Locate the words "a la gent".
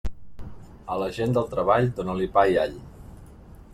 0.93-1.37